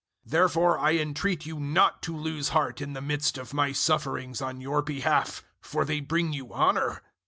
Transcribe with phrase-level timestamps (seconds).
[0.25, 4.41] 003:013 Therefore I entreat you not to lose heart in the midst of my sufferings
[4.41, 7.03] on your behalf, for they bring you honour.